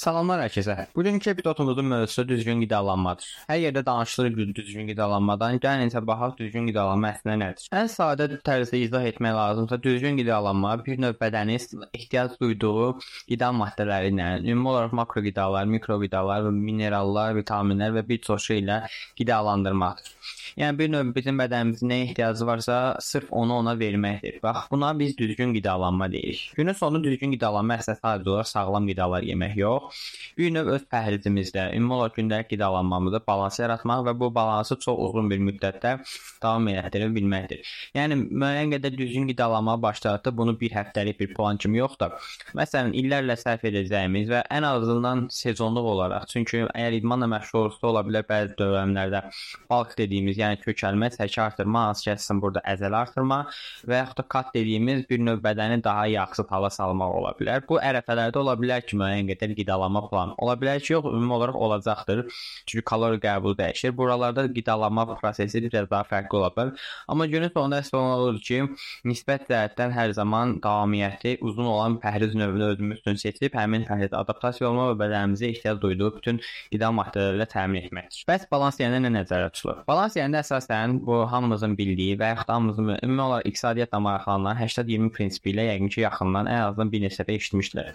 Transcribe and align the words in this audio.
Salamlar 0.00 0.40
hər 0.40 0.52
kəsə. 0.54 0.74
Bugünkü 0.96 1.28
epizodumuzun 1.34 1.84
mövzusu 1.90 2.22
düzgün 2.28 2.62
qidalanmadır. 2.62 3.26
Hər 3.50 3.58
yerdə 3.66 3.82
danışılır 3.84 4.54
düzgün 4.56 4.86
qidalanmadan. 4.88 5.58
Gəlin 5.60 5.92
isə 5.92 6.00
baxaq 6.08 6.38
düzgün 6.38 6.70
qidalanma 6.70 7.10
əslində 7.10 7.34
nədir? 7.42 7.66
Ən 7.76 7.90
sadə 7.92 8.30
tərzdə 8.46 8.80
izah 8.86 9.04
etmək 9.10 9.36
lazımsa, 9.36 9.76
düzgün 9.84 10.16
qidalanma 10.22 10.72
bir 10.86 11.04
növ 11.04 11.18
bədənin 11.20 11.84
ehtiyac 11.92 12.40
duyduğu 12.40 12.86
qida 13.28 13.52
maddələri 13.60 14.14
ilə, 14.14 14.30
ümumi 14.40 14.72
olaraq 14.72 14.96
makro 15.02 15.20
qidalar, 15.28 15.68
mikro 15.76 16.00
qidalar, 16.00 16.48
minerallar, 16.48 17.36
vitaminlər 17.36 17.98
və 18.00 18.08
bir 18.08 18.24
çox 18.24 18.48
şey 18.48 18.64
ilə 18.64 18.80
qidalandırmaqdır. 19.20 20.16
Yəni 20.58 20.78
bir 20.78 20.88
növ 20.90 21.10
bizim 21.14 21.38
bədənimizin 21.38 21.90
nə 21.90 21.96
ehtiyacı 22.06 22.46
varsa, 22.46 22.76
sırf 23.00 23.28
onu 23.30 23.54
ona 23.60 23.74
verməkdir. 23.78 24.40
Bax, 24.42 24.70
buna 24.70 24.90
biz 24.98 25.16
düzgün 25.18 25.54
qidalanma 25.54 26.10
deyirik. 26.12 26.52
Günün 26.56 26.72
sonu 26.72 27.02
düzgün 27.04 27.34
qidalanma 27.36 27.76
əslində 27.78 28.00
sadəcə 28.00 28.32
olaraq 28.32 28.50
sağlam 28.50 28.88
qidalar 28.90 29.26
yemək 29.28 29.56
yox, 29.60 30.00
bir 30.38 30.50
növ 30.54 30.72
öz 30.74 30.86
pəhrizimizdə, 30.92 31.68
ümumi 31.76 31.94
olaraq 31.98 32.16
gündəlik 32.18 32.50
qidalanmamızda 32.50 33.22
balans 33.26 33.58
yaratmaq 33.62 34.04
və 34.08 34.16
bu 34.20 34.30
balansı 34.34 34.78
çox 34.86 34.98
uzun 35.08 35.30
bir 35.30 35.38
müddətdə 35.50 35.94
davam 36.42 36.68
etdirə 36.72 37.10
bilməkdir. 37.14 37.62
Yəni 37.94 38.18
müəyyən 38.30 38.74
qədər 38.74 38.96
düzgün 38.96 39.30
qidalanma 39.30 39.76
başladıqda 39.82 40.34
bunu 40.36 40.56
bir 40.60 40.74
həftəlik 40.74 41.20
bir 41.20 41.34
plan 41.34 41.60
kimi 41.60 41.78
yox 41.78 41.98
da, 42.00 42.10
məsələn, 42.58 42.92
illərlə 42.98 43.38
sərf 43.38 43.64
edəcəyimiz 43.70 44.30
və 44.32 44.42
ən 44.50 44.66
azından 44.66 45.26
sezonluq 45.34 45.90
olaraq, 45.94 46.26
çünki 46.32 46.64
əgər 46.66 46.98
idmanla 47.00 47.30
məşğul 47.36 47.68
olsa 47.68 47.90
ola 47.92 48.04
bilər 48.06 48.26
bəzi 48.28 48.56
dövrlərdə 48.58 49.22
bulk 49.70 49.96
dediyimiz 49.98 50.39
yəni 50.40 50.60
kökəlmə, 50.64 51.10
çəki 51.16 51.40
artırma, 51.44 51.84
ki, 52.00 52.10
əsasən 52.14 52.40
burada 52.42 52.62
əzələ 52.72 53.02
artırma 53.04 53.40
və 53.88 54.00
yaxud 54.02 54.20
da 54.20 54.26
kat 54.34 54.52
dediyimiz 54.54 55.04
bir 55.10 55.22
növ 55.22 55.42
bədəni 55.44 55.80
daha 55.84 56.06
yaxşı 56.10 56.46
hala 56.50 56.70
salmaq 56.70 57.16
ola 57.20 57.32
bilər. 57.38 57.64
Bu 57.68 57.78
ərəfələrdə 57.80 58.40
ola 58.42 58.56
bilər 58.60 58.84
ki, 58.86 58.98
müəyyən 59.00 59.30
qədər 59.32 59.54
qidalanma 59.58 60.04
planı. 60.08 60.36
Ola 60.38 60.56
bilər 60.60 60.80
ki, 60.82 60.92
yox, 60.94 61.10
ümumi 61.10 61.36
olaraq 61.38 61.58
olacaqdır. 61.68 62.24
Çünki 62.66 62.84
kalori 62.84 63.20
qəbulu 63.22 63.56
dəyişir. 63.58 63.96
Buralarda 63.96 64.46
qidalanma 64.52 65.06
prosesi 65.20 65.62
biraz 65.66 65.90
daha 65.90 66.02
fərqli 66.08 66.40
ola 66.40 66.50
bilər. 66.56 66.72
Amma 67.08 67.26
günün 67.30 67.52
sonunda 67.54 67.80
əsas 67.82 67.96
olan 67.96 68.24
odur 68.24 68.40
ki, 68.44 68.62
nisbət 69.08 69.48
cəhətdən 69.50 69.94
hər 69.94 70.14
zaman 70.16 70.56
davamiyyəti 70.64 71.36
uzun 71.46 71.68
olan 71.70 71.98
pəhriz 72.02 72.34
növünü 72.34 72.70
özümüz 72.74 73.02
üçün 73.02 73.20
seçib 73.20 73.56
həmin 73.58 73.86
pəhrizə 73.88 74.16
adaptasiya 74.20 74.70
olma 74.70 74.90
və 74.92 74.96
bədənimizə 75.04 75.50
ehtiyac 75.50 75.80
duyduğu 75.82 76.10
bütün 76.16 76.40
qida 76.72 76.90
maddələri 76.94 77.40
ilə 77.40 77.48
təmin 77.50 77.86
etməkdir. 77.86 78.24
Bəs 78.28 78.46
balans 78.52 78.80
yəni 78.80 79.02
nə 79.04 79.12
nəzərdə 79.18 79.50
tutulur? 79.54 79.82
Balans 79.88 80.16
yəni 80.18 80.29
Əslində 80.30 80.44
əsasən 80.46 80.92
bu 81.02 81.14
hamımızın 81.26 81.72
bildiyi 81.74 82.14
və 82.14 82.28
yaxud 82.28 82.46
da 82.46 82.54
hamımızın 82.54 82.90
ümumi 83.02 83.22
olaraq 83.22 83.46
iqtisadiyyatla 83.50 83.98
maraqlanan 84.04 84.58
80-20 84.60 85.08
prinsipi 85.16 85.50
ilə 85.50 85.64
yəqin 85.66 85.88
ki, 85.90 86.00
yaxından 86.04 86.46
ən 86.46 86.60
azından 86.68 86.92
bir 86.92 87.00
neçə 87.02 87.24
dəfə 87.24 87.34
eşitmişdilər. 87.34 87.88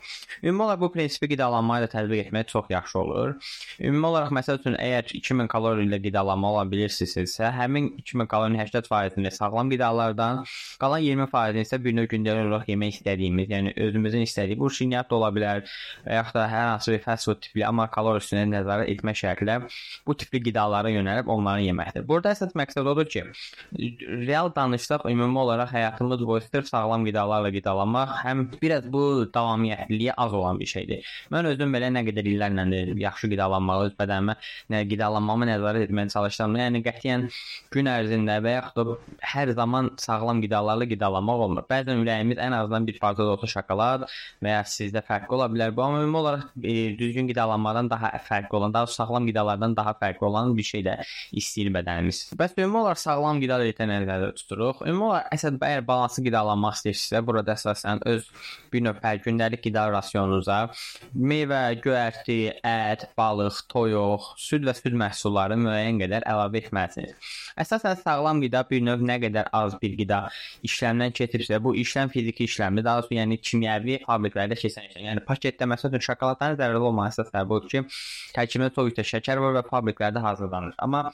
Ümumi 0.43 0.65
olaraq 0.65 0.81
bu 0.81 0.89
prinsipi 0.91 1.29
qidalanma 1.31 1.77
ilə 1.79 1.87
tətbiq 1.93 2.25
etmək 2.25 2.49
çox 2.51 2.67
yaxşı 2.75 2.99
olur. 2.99 3.31
Ümumi 3.79 4.09
olaraq 4.09 4.33
məsəl 4.35 4.59
üçün 4.59 4.75
əgər 4.75 5.13
2000 5.21 5.47
kalori 5.53 5.85
ilə 5.87 6.01
qidalanma 6.03 6.51
ola 6.51 6.65
bilirsinizsə, 6.73 7.53
həmin 7.55 7.87
2000 8.03 8.27
kalorinin 8.33 8.59
80%-ni 8.65 9.31
sağlam 9.31 9.71
qidalardan, 9.71 10.43
qalan 10.83 11.07
20%-ni 11.07 11.63
isə 11.63 11.79
bir 11.87 11.95
növ 11.95 12.11
gündəlik 12.11 12.51
olaraq 12.51 12.73
yemək 12.73 12.99
istədiyimiz, 12.99 13.47
yəni 13.55 13.75
özümüzün 13.87 14.27
istədiyi 14.27 14.59
bu 14.59 14.73
şirniyyat 14.79 15.07
da 15.07 15.19
ola 15.21 15.31
bilər 15.39 15.63
və 16.03 16.19
yaxud 16.19 16.41
da 16.41 16.49
hər 16.51 16.67
hansı 16.73 16.97
bir 16.97 17.01
fast 17.07 17.31
food 17.31 17.43
tipli 17.47 17.63
amma 17.63 17.87
kalori 17.87 18.19
üstünə 18.19 18.43
nəzarət 18.51 18.91
etmə 18.97 19.15
şəklə 19.23 19.61
bu 20.07 20.19
tipli 20.19 20.43
qidalara 20.49 20.91
yönəlib 20.91 21.31
onları 21.31 21.63
yeməkdir. 21.69 22.07
Burada 22.07 22.24
əsas 22.31 22.55
məqsəd 22.57 22.87
odur 22.91 23.07
ki, 23.09 23.23
real 24.27 24.51
danışsaq 24.55 25.05
ümumi 25.11 25.39
olaraq 25.39 25.73
həyatımız 25.75 26.25
boyu 26.27 26.41
sırf 26.41 26.67
sağlam 26.67 27.05
qidalarla 27.07 27.51
qidalanmaq 27.55 28.15
həm 28.23 28.45
biraz 28.61 28.87
bu 28.93 29.03
davamiyyətliliyi 29.33 30.13
az 30.17 30.33
olan 30.33 30.59
bir 30.59 30.69
şeydir. 30.71 31.11
Mən 31.31 31.49
özüm 31.53 31.73
belə 31.75 31.91
nə 31.93 32.05
qədər 32.07 32.29
illərlə 32.31 32.65
də 32.71 32.81
yaxşı 33.01 33.29
qidalanmağı, 33.33 33.89
öz 33.89 33.95
bədənimə 33.99 34.35
nə 34.73 34.81
qidalanmamı 34.91 35.49
nəzarət 35.51 35.89
etməyə 35.89 36.11
çalışıram. 36.15 36.57
Yəni 36.61 36.81
qətiyyən 36.85 37.27
gün 37.75 37.91
ərzində 37.91 38.39
və 38.45 38.55
yaxud 38.57 38.79
da 38.91 38.97
hər 39.33 39.53
zaman 39.59 39.91
sağlam 40.01 40.41
qidalarla 40.43 40.87
qidalanmaq 40.89 41.45
olmur. 41.47 41.67
Bəzən 41.69 42.03
ürəyimiz 42.03 42.41
ən 42.41 42.57
azından 42.59 42.87
bir 42.87 42.99
parça 42.99 43.23
da 43.23 43.35
olsa 43.35 43.51
şokolad 43.55 44.07
və 44.43 44.55
ya 44.55 44.63
sizdə 44.69 45.03
fərqli 45.05 45.37
ola 45.37 45.49
bilər. 45.51 45.75
Bu 45.75 45.83
amma 45.85 46.01
ümumi 46.03 46.21
olaraq 46.23 46.45
e, 46.63 46.97
düzgün 46.99 47.29
qidalanmadan 47.31 47.89
daha 47.89 48.11
fərqli 48.29 48.59
olan, 48.59 48.73
daha 48.73 48.87
sağlam 48.87 49.27
qidalardan 49.29 49.75
daha 49.77 49.95
fərqli 50.01 50.29
olan 50.31 50.55
bir 50.57 50.67
şey 50.71 50.85
də 50.87 50.97
istəyir 51.41 51.73
bədənimiz 51.75 52.14
etmişsiniz. 52.15 52.39
Bəs 52.39 52.53
ümumi 52.57 52.77
olaraq 52.77 52.99
sağlam 52.99 53.39
qida 53.41 53.57
diyetə 53.61 53.85
nəzərdə 53.89 54.31
tuturuq? 54.39 54.81
Ümumi 54.87 55.05
olaraq 55.09 55.27
əsas 55.35 55.57
əgər 55.59 55.83
balanslı 55.87 56.23
qidalanmaq 56.25 56.77
istəyirsinizsə, 56.77 57.21
burada 57.25 57.55
əsasən 57.55 58.01
öz 58.11 58.27
bir 58.73 58.83
növ 58.85 58.99
gündəlik 59.25 59.61
qida 59.63 59.85
rasionunuza 59.91 60.57
meyvə, 61.15 61.61
göyərti, 61.83 62.37
ət, 62.63 63.07
balıq, 63.17 63.61
toyuq, 63.71 64.31
süd 64.37 64.65
və 64.67 64.75
süd 64.77 64.95
məhsulları 64.99 65.57
müəyyən 65.59 66.01
qədər 66.03 66.27
əlavə 66.31 66.61
etməlisiniz. 66.61 67.15
Əsasən 67.61 68.01
sağlam 68.01 68.41
qida 68.43 68.65
bir 68.69 68.83
növ 68.83 69.03
nə 69.05 69.19
qədər 69.23 69.51
az 69.53 69.77
bir 69.81 69.95
qida 69.99 70.25
işləmdən 70.67 71.15
keçirsə, 71.15 71.61
bu 71.63 71.75
işləm 71.79 72.11
fiziki 72.13 72.47
işləmdir, 72.49 72.85
daha 72.85 73.01
doğrusu 73.01 73.19
yəni 73.19 73.39
kimyəvi 73.41 74.01
fabriklərdə 74.05 74.59
keçən 74.59 74.89
işləm. 74.89 75.07
Yəni 75.09 75.25
paketdə 75.27 75.67
məsələn 75.71 76.03
şokoladların 76.09 76.59
zərərli 76.59 76.89
olması 76.91 77.27
səbəbi 77.29 77.57
odur 77.59 77.71
ki, 77.71 77.83
tərkibində 78.35 78.73
çox 78.75 78.91
yüksək 78.91 79.11
şəkər 79.15 79.41
var 79.43 79.55
və 79.59 79.63
fabriklərdə 79.69 80.23
hazırlanır. 80.25 80.75
Amma 80.83 81.05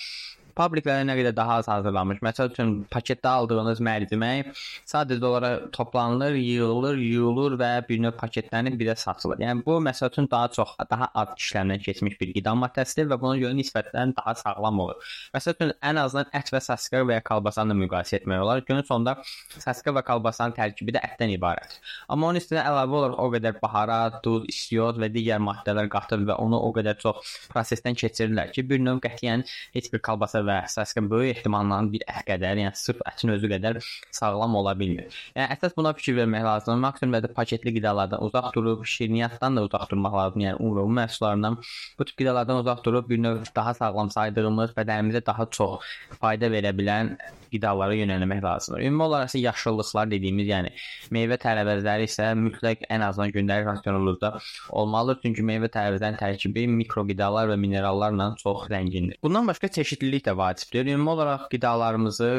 Publiklərə 0.57 1.05
nə 1.07 1.15
qədər 1.19 1.35
daha 1.35 1.57
az 1.61 1.69
hazırlanmış. 1.71 2.19
Məsəl 2.25 2.51
üçün 2.51 2.71
paketdə 2.91 3.31
aldığınız 3.39 3.81
mərcimək 3.85 4.51
sadəcə 4.89 5.27
olaraq 5.29 5.67
toplanılır, 5.75 6.35
yığılır, 6.35 6.99
yuyulur 6.99 7.55
və 7.61 7.71
bir 7.87 8.01
növ 8.03 8.15
paketlənib 8.19 8.77
bir 8.79 8.91
də 8.91 8.95
satılır. 8.99 9.39
Yəni 9.45 9.65
bu 9.65 9.77
məsəl 9.83 10.11
üçün 10.11 10.27
daha 10.31 10.49
çox, 10.55 10.75
daha 10.91 11.09
az 11.21 11.35
işləmdən 11.37 11.83
keçmiş 11.85 12.17
bir 12.21 12.33
qida 12.35 12.53
maddəsidir 12.63 13.09
və 13.11 13.19
buna 13.21 13.37
görə 13.41 13.55
nisbətən 13.57 14.15
daha 14.17 14.35
sağlam 14.41 14.83
olur. 14.85 15.13
Məsəl 15.35 15.55
üçün 15.55 15.73
ən 15.91 16.01
azından 16.03 16.31
ət 16.41 16.51
və 16.55 16.61
saska 16.67 17.03
və 17.07 17.19
ya 17.19 17.25
kalbasanı 17.31 17.77
müqayisə 17.85 18.21
etmək 18.21 18.43
olar. 18.43 18.63
Günün 18.67 18.87
sonunda 18.87 19.17
saska 19.57 19.95
və 19.95 20.03
kalbasanın 20.07 20.57
tərkibi 20.57 20.95
də 20.97 21.03
ətdən 21.11 21.35
ibarətdir. 21.37 21.79
Amma 22.11 22.31
onun 22.31 22.41
üstünə 22.41 22.65
əlavə 22.67 22.97
olaraq 22.99 23.23
o 23.23 23.29
qədər 23.35 23.57
baharat, 23.63 24.19
duz, 24.25 24.45
istiot 24.51 24.99
və 25.01 25.11
digər 25.13 25.41
maddələr 25.43 25.89
qatır 25.91 26.25
və 26.27 26.37
onu 26.43 26.59
o 26.59 26.71
qədər 26.75 26.99
çox 27.01 27.35
prosesdən 27.53 27.97
keçirirlər 27.97 28.51
ki, 28.55 28.65
bir 28.69 28.81
növ 28.83 29.01
qətiyyən 29.03 29.45
heç 29.75 29.91
bir 29.93 30.03
kalbasa 30.03 30.40
və 30.47 30.57
əsasən 30.67 31.09
böyük 31.11 31.37
ehtimalla 31.37 31.81
bir 31.91 32.05
ət 32.07 32.25
qədər, 32.27 32.61
yəni 32.65 32.77
sırf 32.77 33.01
ətin 33.09 33.33
özü 33.35 33.49
qədər 33.51 33.79
sağlam 34.13 34.55
ola 34.59 34.73
bilmir. 34.77 35.09
Yəni 35.35 35.55
əsas 35.57 35.75
buna 35.77 35.93
fikir 35.97 36.17
vermək 36.21 36.45
lazımdır. 36.47 36.81
Maksimum 36.85 37.17
qədər 37.17 37.35
paketli 37.37 37.75
qidalardan 37.77 38.23
uzaq 38.27 38.51
durub, 38.55 38.85
şirniyyatdan 38.85 39.57
da 39.57 39.65
uzaq 39.67 39.89
durmaq 39.91 40.17
lazımdır. 40.19 40.47
Yəni 40.47 40.63
ümumi 40.69 40.99
məhsullarından 41.01 41.59
bu 41.99 42.05
tip 42.05 42.17
qidalardan 42.21 42.63
uzaq 42.63 42.83
durub 42.85 43.09
bir 43.09 43.21
növ 43.23 43.43
daha 43.55 43.73
sağlam 43.73 44.11
saydığımız, 44.11 44.75
bədənimizə 44.77 45.25
daha 45.25 45.47
çox 45.51 45.93
fayda 46.21 46.51
verə 46.53 46.73
bilən 46.77 47.15
qidalara 47.51 47.95
yönəlmək 47.99 48.43
lazımdır. 48.43 48.83
Ümumi 48.87 49.03
olaraq 49.03 49.31
isə 49.31 49.41
yaşıllıqlar 49.43 50.11
dediyimiz, 50.11 50.47
yəni 50.47 50.71
meyvə 51.11 51.37
tərəvəzləri 51.41 52.07
isə 52.07 52.31
mütləq 52.39 52.85
ən 52.89 53.03
azından 53.07 53.33
gündəlik 53.35 53.67
rasionunuzda 53.67 54.37
olmalıdır. 54.69 55.19
Çünki 55.25 55.43
meyvə 55.45 55.67
tərəvəzlərinin 55.73 56.19
tərkibi 56.21 56.67
mikroqidalar 56.71 57.51
və 57.51 57.57
minerallarla 57.59 58.29
çox 58.39 58.69
zəngindir. 58.71 59.19
Bundan 59.23 59.47
başqa 59.51 59.67
çeşidlilik 59.67 60.25
də 60.27 60.30
vacibdir. 60.37 60.85
Ümumi 60.93 61.09
olaraq 61.09 61.47
qidalarımızı 61.51 62.29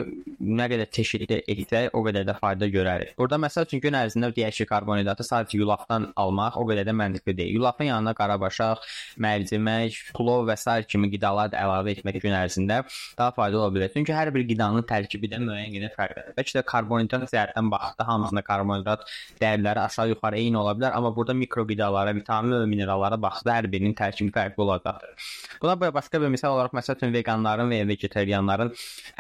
nə 0.42 0.66
qədər 0.72 0.90
çeşidli 0.92 1.40
etsək, 1.48 1.90
o 1.92 2.02
qədər 2.06 2.26
də 2.28 2.34
fayda 2.38 2.68
görərik. 2.72 3.14
Burada 3.18 3.38
məsəl 3.42 3.66
üçün 3.68 3.82
gün 3.84 3.96
ərzində 3.98 4.32
deyək 4.34 4.62
ki, 4.62 4.66
karbonhidratı 4.70 5.26
sadəcə 5.26 5.58
yulafdan 5.60 6.08
almaq 6.16 6.58
o 6.60 6.66
qədər 6.68 6.88
də 6.88 6.94
məntiqli 6.96 7.36
deyil. 7.38 7.58
Yulafın 7.58 7.90
yanına 7.90 8.14
qarabaşaq, 8.18 8.82
mərcimək, 9.22 9.98
plov 10.16 10.46
və 10.48 10.56
sair 10.60 10.88
kimi 10.88 11.10
qidalar 11.12 11.52
da 11.52 11.60
əlavə 11.62 11.96
etmək 11.96 12.20
gün 12.22 12.36
ərzində 12.38 12.82
daha 13.18 13.30
faydalı 13.36 13.62
ola 13.66 13.74
bilər. 13.76 13.92
Çünki 13.94 14.14
hər 14.16 14.32
bir 14.34 14.46
qidanın 14.48 14.86
tərkibi 14.88 15.30
də 15.32 15.40
müəyyən 15.42 15.72
qədər 15.76 15.94
fərqlidir. 15.96 16.36
Bəlkə 16.38 16.58
də 16.58 16.64
karbonhidrat 16.72 17.28
cəhətdən 17.32 17.70
baxdıqda 17.72 18.08
hamısında 18.08 18.42
karbonhidrat 18.46 19.06
dəyərləri 19.40 19.84
aşağı-yuxarı 19.86 20.40
eyni 20.40 20.58
ola 20.58 20.74
bilər, 20.78 20.96
amma 20.96 21.12
burada 21.16 21.34
mikroqidalara, 21.38 22.14
vitamin 22.16 22.56
və 22.62 22.66
minerallara 22.70 23.18
baxdıqda 23.22 23.58
hər 23.58 23.70
birinin 23.72 23.96
tərkibi 23.98 24.32
fərqli 24.34 24.66
olacaqdır. 24.66 25.30
Buna 25.62 25.92
başqa 25.94 26.20
bir 26.22 26.32
misal 26.32 26.56
olaraq 26.56 26.74
məsəl 26.76 26.98
üçün 26.98 27.12
veqanların 27.14 27.70
və 27.70 27.81
vegetarianların 27.88 28.72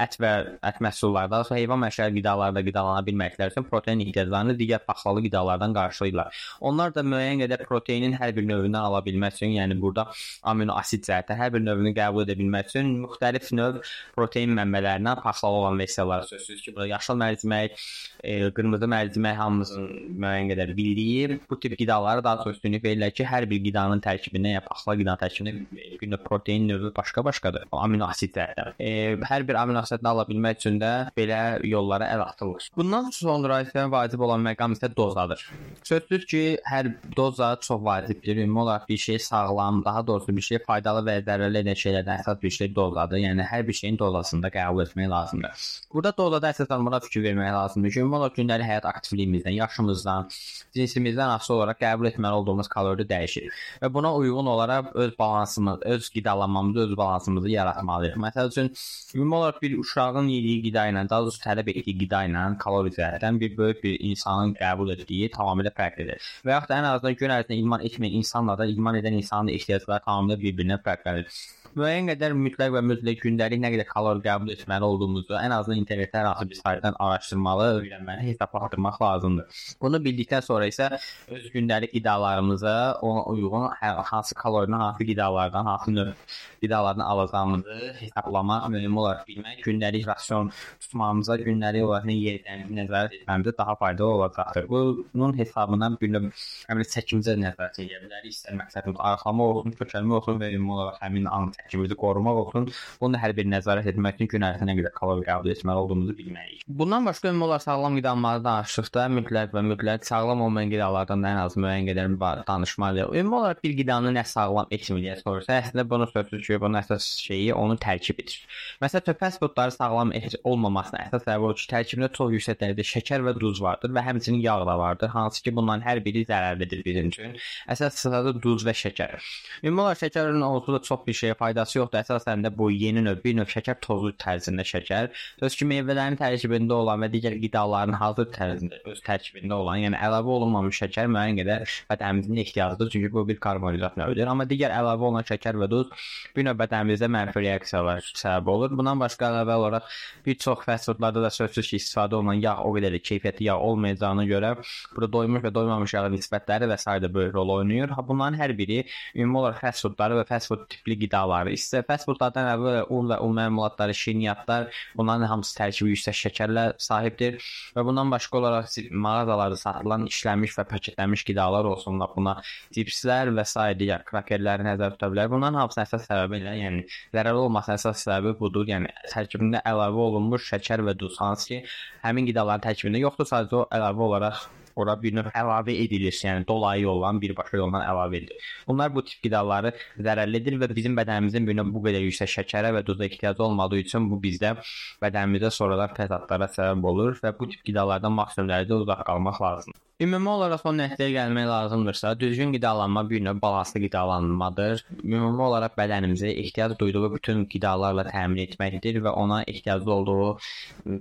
ət 0.04 0.18
və 0.22 0.32
ət 0.62 0.80
məhsulları, 0.84 1.30
daha 1.30 1.46
sonra 1.48 1.60
heyvan 1.60 1.82
məşəli 1.84 2.16
qidalarda 2.18 2.62
qidalana 2.66 3.02
bilməkləri 3.06 3.54
üçün 3.54 3.66
protein 3.68 4.00
ehtiyaclarını 4.04 4.56
digər 4.58 4.84
paxlalı 4.86 5.22
qidalardan 5.26 5.74
qarşılayırlar. 5.76 6.42
Onlar 6.60 6.94
da 6.94 7.04
müəyyən 7.06 7.44
qədər 7.44 7.66
proteinin 7.68 8.16
hər 8.20 8.34
bir 8.36 8.46
növündən 8.48 8.88
ala 8.88 9.02
bilmək 9.06 9.38
üçün, 9.38 9.54
yəni 9.58 9.78
burada 9.80 10.08
amino 10.42 10.76
asid 10.78 11.04
cəhətdən 11.08 11.40
hər 11.40 11.52
bir 11.56 11.64
növünü 11.66 11.94
qəbul 11.96 12.26
edə 12.26 12.38
bilmək 12.38 12.72
üçün 12.72 12.92
müxtəlif 13.06 13.50
növ 13.56 13.80
protein 14.16 14.54
mənbələrindən 14.58 15.22
paxlalı 15.22 15.62
olan 15.62 15.78
versiyaları 15.78 16.28
sözsüz 16.28 16.62
ki, 16.62 16.74
burada 16.74 16.88
yaşıl 16.94 17.20
mərcimək, 17.24 17.86
e, 18.24 18.50
qırmızı 18.56 18.88
mərcimək 18.96 19.36
hamımızın 19.42 19.88
müəyyən 20.22 20.52
qədər 20.52 20.76
bildiyi 20.76 21.40
bu 21.50 21.60
tip 21.60 21.78
qidalara 21.78 22.24
daha 22.24 22.44
çox 22.44 22.56
üstünlük 22.56 22.84
verirlər 22.84 23.12
ki, 23.16 23.24
hər 23.28 23.48
bir 23.50 23.62
qidanın 23.64 24.02
tərkibində, 24.04 24.54
yəni 24.56 24.64
paxla 24.66 24.96
qida 25.00 25.16
tərkibində 25.20 25.98
günə 26.02 26.18
protein 26.24 26.68
növü 26.68 26.92
başqa-başqadır. 26.96 27.68
Amino 27.72 28.06
asid 28.06 28.34
cəhətdən. 28.36 28.51
E, 28.78 29.16
hər 29.28 29.46
bir 29.48 29.58
amino 29.60 29.82
asidini 29.82 30.08
ala 30.08 30.24
bilmək 30.28 30.58
üçün 30.60 30.78
də 30.80 30.92
belə 31.16 31.40
yollara 31.66 32.08
əl 32.14 32.24
atılır. 32.26 32.68
Bundan 32.76 33.10
sonra 33.14 33.60
isə 33.64 33.84
vacib 33.92 34.20
olan 34.26 34.44
məqam 34.46 34.76
isə 34.76 34.90
dozadır. 34.96 35.44
Sözsüz 35.84 36.26
ki, 36.26 36.42
hər 36.68 36.90
doza 37.16 37.54
çox 37.60 37.82
vacibdir. 37.84 38.42
Ümumi 38.44 38.60
olaraq 38.60 38.88
bir 38.88 38.96
şey 38.96 39.18
sağlam, 39.18 39.84
daha 39.84 40.06
doğrusu 40.06 40.36
bir 40.36 40.46
şey 40.48 40.58
faydalı 40.66 41.04
və 41.08 41.18
zərərli 41.26 41.62
edən 41.62 41.78
şeylərdən 41.84 42.22
əsas 42.22 42.42
bir 42.42 42.50
şey 42.58 42.74
dozadır. 42.74 43.22
Yəni 43.22 43.46
hər 43.52 43.66
bir 43.68 43.78
şeyin 43.80 43.98
dozasında 43.98 44.50
qəbul 44.54 44.84
etmək 44.86 45.10
lazımdır. 45.10 45.66
Burada 45.92 46.14
dozada 46.16 46.50
əsasən 46.52 46.86
buna 46.86 47.00
fikir 47.00 47.24
vermək 47.26 47.52
lazımdır 47.54 47.94
ki, 47.94 48.00
ümumi 48.00 48.18
olaraq 48.20 48.38
gündəlik 48.38 48.68
həyat 48.68 48.88
aktivliyimizdən, 48.88 49.56
yaşımızdan, 49.58 50.28
cinsimizdən 50.76 51.34
asılı 51.36 51.56
olaraq 51.56 51.80
qəbul 51.82 52.10
etməli 52.12 52.40
olduğumuz 52.40 52.68
kalori 52.72 53.06
dəyişir 53.08 53.48
və 53.82 53.92
buna 53.94 54.14
uyğun 54.16 54.46
olaraq 54.46 54.92
öz 54.94 55.18
balansımız, 55.18 55.82
öz 55.82 56.10
qidalanmamızı, 56.10 56.80
öz 56.80 56.96
balansımızı 56.96 57.48
yaratmalıyıq. 57.50 58.16
Məsəl 58.42 58.50
üçün 58.50 58.68
ümumi 59.14 59.34
olaraq 59.34 59.62
bir 59.62 59.78
uşağın 59.78 60.28
yediyi 60.28 60.62
qida 60.62 60.86
ilə, 60.90 61.02
daha 61.10 61.22
doğrusu 61.26 61.42
tələb 61.44 61.68
etdiyi 61.72 61.94
qida 62.00 62.22
ilə 62.28 62.42
kalori 62.64 62.90
cəhətdən 62.96 63.38
bir 63.42 63.56
böyük 63.58 63.82
bir 63.84 63.96
insanın 64.10 64.54
qəbul 64.58 64.92
etdiyi 64.96 65.30
tamamilə 65.36 65.70
fərqlidir. 65.78 66.30
Və 66.46 66.56
yaxud 66.56 66.72
da 66.72 66.80
ən 66.80 66.88
azından 66.90 67.18
gün 67.22 67.34
ərzində 67.36 67.60
idman 67.62 67.86
etməyən 67.88 68.18
insanla 68.22 68.58
da 68.58 68.66
idman 68.74 68.98
edən 69.02 69.20
insanın 69.20 69.54
ehtiyacları 69.58 70.08
tamamilə 70.08 70.40
bir-birindən 70.42 70.82
fərqlidir 70.88 71.42
müəyyən 71.78 72.10
qədər 72.10 72.34
mütləq 72.36 72.72
və 72.74 72.80
mütləq 72.84 73.22
gündəlik 73.22 73.60
nə 73.62 73.70
qədər 73.72 73.86
kalori 73.88 74.20
qəbul 74.24 74.52
etməli 74.52 74.84
olduğumuzu 74.84 75.36
ən 75.38 75.54
azından 75.56 75.78
internetdə 75.80 76.18
hər 76.20 76.26
hansı 76.28 76.48
bir 76.50 76.58
saytdan 76.58 76.96
araşdırmalı, 77.00 77.68
öyrənməli, 77.80 78.26
hesablatdırmaq 78.28 78.98
lazımdır. 79.02 79.62
Bunu 79.80 80.00
bildikdən 80.04 80.44
sonra 80.44 80.68
isə 80.68 80.88
öz 81.32 81.46
gündəlik 81.54 81.94
qidalarımıza 81.94 82.74
ona 83.08 83.22
uyğun 83.32 83.68
hər 83.80 84.02
hansı 84.10 84.34
kalorinin 84.34 84.84
hansı 84.84 85.06
qidalardan, 85.08 85.64
hansı 85.70 85.94
növ 85.94 86.12
qidalardan 86.60 87.04
alacağımızı 87.06 87.94
hesablamaq, 88.00 88.68
mühüm 88.74 88.96
olaraq 89.02 89.24
bilmək, 89.28 89.64
gündəlik 89.64 90.06
rasion 90.06 90.52
tutmamıza, 90.80 91.38
gündəlik 91.40 91.88
olaraq 91.88 92.10
nə 92.10 92.18
yeyəcəyimizi 92.18 92.78
nəzarət 92.82 93.16
etməmizə 93.20 93.56
daha 93.58 93.76
faydalı 93.80 94.18
olacaqdır. 94.18 94.68
Bunun 94.68 95.38
hesabından 95.38 95.96
bir 96.00 96.12
növ 96.18 96.28
həmin 96.68 96.92
çəkimizə 96.94 97.38
nəzarət 97.46 97.82
edə 97.86 98.04
bilərik. 98.04 98.36
İstər 98.36 98.60
məqsədimiz 98.60 99.00
arxalama 99.10 99.48
olsun, 99.48 99.76
kökəlmə 99.80 100.20
olsun 100.20 100.40
və 100.42 100.52
ümumi 100.56 100.78
olaraq 100.78 101.02
həmin 101.02 101.26
an 101.32 101.50
tərkibimizi 101.62 101.96
qorumaq 101.98 102.40
olsun. 102.42 102.68
Bunu 103.00 103.20
hər 103.22 103.34
bir 103.36 103.46
nəzarət 103.48 103.90
etmək 103.92 104.18
üçün 104.18 104.30
gün 104.34 104.46
ərzində 104.48 104.76
qədər 104.78 104.94
kalori 104.96 105.24
qəbul 105.26 105.52
etməli 105.54 105.82
olduğumuzu 105.82 106.16
bilməliyik. 106.18 106.64
Bundan 106.68 107.06
başqa 107.06 107.30
ümumi 107.30 107.44
olaraq 107.48 107.64
sağlam 107.66 107.96
qidaları 107.98 108.44
danışdıqda 108.44 109.06
mütləq 109.16 109.54
və 109.56 109.62
mütləq 109.70 110.06
sağlam 110.06 110.42
olmayan 110.46 110.72
qidalardan 110.72 111.24
da 111.24 111.32
ən 111.32 111.40
az 111.44 111.56
müəyyən 111.56 111.88
qədər 111.90 112.16
danışmalıyıq. 112.48 113.14
Ümumi 113.22 113.38
olaraq 113.40 113.62
bir 113.64 113.76
qidanı 113.78 114.12
nə 114.16 114.24
sağlam 114.28 114.70
etmir 114.70 115.02
deyə 115.06 115.16
soruşsa, 115.22 115.58
əslində 115.62 115.86
bunu 115.88 116.06
sözsüz 116.10 116.46
ki, 116.46 116.60
bunun 116.62 116.80
əsas 116.82 117.08
şeyi 117.22 117.52
onun 117.54 117.80
tərkibidir. 117.82 118.38
Məsələn, 118.82 119.18
fast 119.20 119.42
foodları 119.42 119.74
sağlam 119.74 120.12
olmamasına 120.44 121.06
əsas 121.08 121.26
səbəb 121.26 121.48
odur 121.50 121.60
ki, 121.60 121.68
tərkibində 121.72 122.10
çox 122.16 122.32
yüksək 122.36 122.60
dərəcədə 122.62 122.86
şəkər 122.92 123.26
və 123.26 123.34
duz 123.38 123.62
vardır 123.62 123.92
və 123.96 124.04
həmçinin 124.06 124.40
yağ 124.42 124.58
da 124.68 124.76
vardır, 124.78 125.12
hansı 125.14 125.42
ki, 125.42 125.54
bunların 125.56 125.84
hər 125.86 126.02
biri 126.04 126.24
zərərlidir 126.28 126.84
bizim 126.86 127.10
üçün. 127.12 127.36
Əsas 127.70 127.98
sırada 128.02 128.34
duz 128.34 128.66
və 128.66 128.74
şəkər. 128.76 129.18
Ümumi 129.64 129.84
olaraq 129.86 130.02
şəkərin 130.04 130.42
olsa 130.46 130.76
da 130.76 130.82
çox 130.88 131.04
bir 131.06 131.18
şeyə 131.22 131.36
faydası 131.52 131.78
yoxdur. 131.78 132.00
Əsasən 132.02 132.44
də 132.46 132.50
bu 132.56 132.70
yeni 132.70 133.02
növ 133.04 133.20
bir 133.24 133.36
növ 133.36 133.50
şəkər 133.50 133.78
tozu 133.84 134.12
tərzində 134.20 134.64
şəkər. 134.66 135.10
Öz 135.42 135.56
ki, 135.56 135.66
meyvələrin 135.68 136.16
tərkibində 136.20 136.78
olan 136.80 137.02
və 137.04 137.08
digər 137.12 137.36
qidaların 137.42 137.96
hazır 138.00 138.28
tərzində 138.32 138.80
öz 138.88 139.00
tərkibində 139.04 139.58
olan, 139.60 139.82
yəni 139.84 140.00
əlavə 140.00 140.32
olunmamış 140.36 140.80
şəkər 140.82 141.10
müəyyən 141.12 141.40
qədər 141.42 141.66
bədənimizin 141.90 142.40
ehtiyacıdır, 142.44 142.90
çünki 142.94 143.12
bu 143.12 143.26
bir 143.28 143.40
karbonhidrat 143.42 143.98
növüdür. 144.00 144.30
Amma 144.32 144.46
digər 144.48 144.72
əlavə 144.74 145.08
olunan 145.08 145.28
şəkər 145.28 145.58
və 145.60 145.68
duz 145.70 146.08
bir 146.36 146.48
növ 146.48 146.58
bədənimizdə 146.60 147.10
mənfi 147.12 147.44
reaksiyalar 147.46 148.02
səbəb 148.16 148.50
olur. 148.54 148.76
Bundan 148.78 149.00
başqa 149.02 149.28
əlavə 149.30 149.58
olaraq 149.60 149.90
bir 150.26 150.38
çox 150.46 150.64
fast 150.66 150.90
foodlarda 150.90 151.22
da 151.26 151.30
sözsüz 151.30 151.68
ki, 151.68 151.82
istifadə 151.82 152.18
olunan 152.18 152.40
yağ 152.40 152.56
o 152.64 152.72
qədər 152.76 152.96
də 152.96 153.02
keyfiyyətli 153.08 153.48
yağ 153.50 153.58
olmayacağına 153.68 154.26
görə 154.30 154.54
burada 154.94 155.12
doymuş 155.18 155.46
və 155.46 155.54
doymamış 155.54 155.96
yağ 155.96 156.06
nisbətləri 156.16 156.70
və 156.70 156.78
s. 156.78 156.98
də 157.02 157.12
böyük 157.12 157.34
rol 157.34 157.56
oynayır. 157.58 157.94
Ha 157.96 158.06
bunların 158.08 158.38
hər 158.40 158.56
biri 158.58 158.82
ümumi 159.14 159.38
olaraq 159.42 159.60
fast 159.66 159.84
foodları 159.86 160.20
və 160.20 160.26
fast 160.28 160.50
food 160.50 160.66
tipli 160.70 160.96
qidaları, 161.42 161.54
isə 161.56 161.82
fast 161.86 162.06
foodlardan 162.06 162.48
əvvəl 162.52 162.90
un 162.90 163.08
və 163.10 163.18
un 163.22 163.34
məmulatları, 163.36 163.94
şirniyyatlar, 163.94 164.70
bunların 164.96 165.28
hamısı 165.30 165.56
tərkibi 165.58 165.94
yüksək 165.94 166.16
şəkərlə 166.26 166.64
sahibdir 166.78 167.38
və 167.76 167.84
bundan 167.84 168.10
başqa 168.10 168.38
olaraq 168.38 168.70
mağazalarda 168.90 169.56
satılan 169.56 170.06
işlənmiş 170.06 170.56
və 170.58 170.66
paketlənmiş 170.70 171.24
qidalar 171.28 171.64
olsunlar, 171.64 172.12
buna 172.16 172.36
cipslər 172.74 173.32
və 173.34 173.44
s. 173.44 173.58
digər 173.78 174.04
krakerləri 174.04 174.66
nəzərdə 174.68 174.96
tuta 174.96 175.10
bilər. 175.12 175.30
Bunların 175.32 175.60
hamısının 175.62 175.86
əsas 175.86 176.08
səbəbi 176.08 176.40
ilə, 176.42 176.56
yəni 176.62 176.86
zərərli 177.14 177.44
olmasının 177.46 177.78
əsas 177.78 178.06
səbəbi 178.06 178.36
budur. 178.38 178.66
Yəni 178.68 178.90
tərkibində 179.12 179.62
əlavə 179.66 180.08
olunmuş 180.08 180.48
şəkər 180.52 180.84
və 180.86 180.96
duz 180.98 181.18
hansı 181.20 181.48
ki, 181.48 181.62
həmin 182.04 182.28
qidaların 182.30 182.66
tərkibində 182.68 183.02
yoxdur, 183.02 183.28
sadəcə 183.28 183.62
o 183.62 183.68
əlavə 183.72 184.08
olaraq 184.08 184.48
ora 184.76 184.96
bir 185.02 185.14
növ 185.18 185.30
əlavə 185.42 185.74
edilir, 185.84 186.14
yəni 186.26 186.46
dolayı 186.48 186.88
olan 186.90 187.20
birbaşa 187.22 187.60
yolla 187.60 187.82
əlavə 187.90 188.18
edilir. 188.20 188.50
Bunlar 188.68 188.94
bu 188.94 189.04
tip 189.08 189.22
qidaları 189.26 189.74
zərərlidir 190.08 190.58
və 190.62 190.70
bizim 190.74 190.96
bədənimizin 190.98 191.48
bir 191.48 191.58
növ 191.60 191.72
bu 191.74 191.84
qədər 191.86 192.06
yüksək 192.08 192.34
şəkərə 192.38 192.74
və 192.78 192.84
duza 192.86 193.06
ehtiyacı 193.08 193.46
olmadığı 193.48 193.84
üçün 193.84 194.10
bu 194.10 194.20
bizdə 194.26 194.56
bədənimizdə 195.04 195.52
sonradan 195.58 195.94
təzadlara 195.96 196.50
səbəb 196.56 196.90
olur 196.92 197.22
və 197.22 197.34
bu 197.38 197.50
tip 197.52 197.64
qidalardan 197.70 198.20
maksimum 198.20 198.52
dərəcədə 198.52 198.84
uzaq 198.84 199.06
qalmaq 199.08 199.42
lazımdır. 199.46 199.80
Ümumi 200.02 200.30
olaraq 200.32 200.64
son 200.64 200.80
nəticəyə 200.80 201.12
gəlmək 201.14 201.44
lazımdırsa, 201.46 202.10
düzgün 202.18 202.50
qidalanma 202.54 203.04
bir 203.10 203.20
növ 203.22 203.36
balanslı 203.42 203.80
qidalanmadır. 203.84 204.80
Ümumi 205.04 205.42
olaraq 205.46 205.76
bədənimizə 205.78 206.32
ehtiyac 206.42 206.74
duyduğu 206.80 207.10
bütün 207.12 207.44
qidalarla 207.52 208.08
təmin 208.08 208.42
etməkdir 208.42 208.98
və 209.04 209.12
ona 209.22 209.42
ehtiyaclı 209.52 209.92
olduğu 209.94 210.26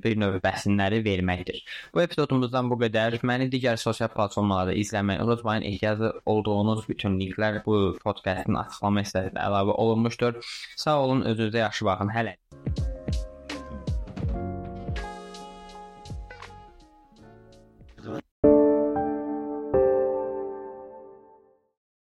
bir 0.04 0.20
növ 0.22 0.38
bəsinləri 0.44 1.02
verməkdir. 1.08 1.64
Bu 1.96 2.04
epizodumuzdan 2.06 2.70
bu 2.70 2.78
qədər. 2.84 3.18
Məni 3.26 3.50
digər 3.56 3.82
sosial 3.82 4.12
platformalarda 4.14 4.78
izləməyi 4.84 5.26
unutmayın. 5.26 5.66
Ehtiyacı 5.72 6.14
olduğunuz 6.26 6.86
bütün 6.90 7.18
linklər 7.24 7.64
bu 7.66 7.82
podkastın 8.06 8.62
açıqlama 8.62 9.02
hissəsində 9.08 9.48
əlavə 9.48 9.80
olunmuşdur. 9.82 10.38
Sağ 10.86 11.00
olun, 11.08 11.26
özünüzə 11.32 11.66
yaxşı 11.66 11.90
baxın. 11.90 12.14
Hələ 12.20 12.38